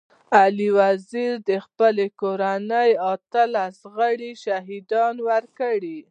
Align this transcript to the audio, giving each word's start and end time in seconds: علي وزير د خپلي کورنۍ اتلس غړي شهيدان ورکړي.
علي 0.39 0.69
وزير 0.79 1.31
د 1.49 1.49
خپلي 1.65 2.05
کورنۍ 2.21 2.89
اتلس 3.13 3.75
غړي 3.95 4.31
شهيدان 4.43 5.15
ورکړي. 5.29 5.97